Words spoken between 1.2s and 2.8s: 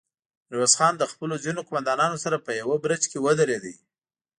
ځينو قوماندانانو سره په يوه